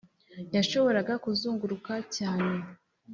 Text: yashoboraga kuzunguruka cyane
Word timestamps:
yashoboraga 0.55 1.13
kuzunguruka 1.23 1.93
cyane 2.15 2.53